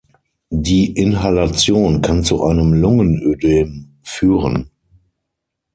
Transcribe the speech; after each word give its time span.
Die 0.55 0.93
Inhalation 0.95 2.01
kann 2.01 2.23
zu 2.23 2.43
einem 2.43 2.73
Lungenödem 2.73 3.97
führen. 4.01 4.71